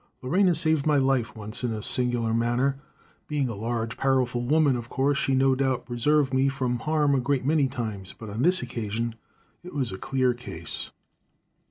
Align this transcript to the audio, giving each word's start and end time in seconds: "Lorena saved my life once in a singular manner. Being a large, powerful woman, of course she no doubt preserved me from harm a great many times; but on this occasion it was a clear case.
"Lorena 0.23 0.55
saved 0.55 0.87
my 0.87 0.97
life 0.97 1.35
once 1.35 1.63
in 1.63 1.71
a 1.71 1.83
singular 1.83 2.33
manner. 2.33 2.79
Being 3.27 3.47
a 3.49 3.53
large, 3.53 3.97
powerful 3.97 4.41
woman, 4.43 4.75
of 4.75 4.89
course 4.89 5.15
she 5.19 5.35
no 5.35 5.53
doubt 5.53 5.85
preserved 5.85 6.33
me 6.33 6.49
from 6.49 6.79
harm 6.79 7.13
a 7.13 7.19
great 7.19 7.45
many 7.45 7.67
times; 7.67 8.15
but 8.17 8.27
on 8.27 8.41
this 8.41 8.63
occasion 8.63 9.13
it 9.61 9.75
was 9.75 9.91
a 9.91 9.99
clear 9.99 10.33
case. 10.33 10.89